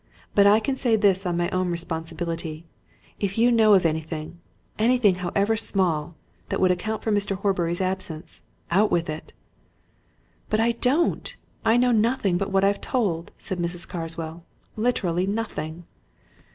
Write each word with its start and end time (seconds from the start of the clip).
But 0.33 0.47
I 0.47 0.59
can 0.59 0.75
say 0.77 0.95
this 0.95 1.27
on 1.27 1.37
my 1.37 1.47
own 1.51 1.69
responsibility 1.69 2.65
if 3.19 3.37
you 3.37 3.51
know 3.51 3.75
of 3.75 3.85
anything 3.85 4.39
anything, 4.79 5.13
however 5.21 5.55
small! 5.55 6.15
that 6.49 6.59
would 6.59 6.71
account 6.71 7.03
for 7.03 7.11
Mr. 7.11 7.35
Horbury's 7.35 7.81
absence, 7.81 8.41
out 8.71 8.89
with 8.89 9.11
it!" 9.11 9.31
"But 10.49 10.59
I 10.59 10.71
don't 10.71 11.35
I 11.63 11.77
know 11.77 11.91
nothing 11.91 12.39
but 12.39 12.49
what 12.51 12.63
I've 12.63 12.81
told," 12.81 13.29
said 13.37 13.59
Mrs. 13.59 13.87
Carswell. 13.87 14.43
"Literally 14.75 15.27
nothing!" 15.27 15.85